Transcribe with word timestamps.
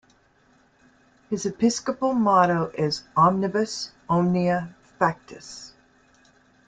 His 1.29 1.45
episcopal 1.45 2.13
motto 2.13 2.71
is 2.75 3.03
"Omnibus 3.15 3.91
omnia 4.09 4.73
factus". 4.99 5.73